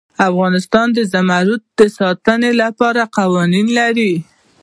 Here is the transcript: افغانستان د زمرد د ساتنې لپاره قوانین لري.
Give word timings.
افغانستان 0.29 0.87
د 0.93 0.99
زمرد 1.13 1.61
د 1.79 1.81
ساتنې 1.97 2.51
لپاره 2.61 3.01
قوانین 3.17 3.67
لري. 3.79 4.13